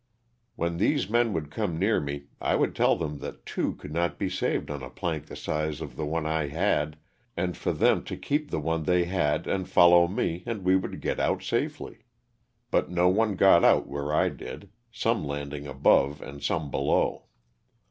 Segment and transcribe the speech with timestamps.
[0.55, 4.17] When these men would come near me I would tell them that two could not
[4.17, 6.97] be saved on a plank the size of the one I had
[7.37, 10.75] and for them to keep the one they had and fol low me and we
[10.75, 11.99] would get out safely;
[12.71, 17.25] but no one got out where I did, some landing above and some below.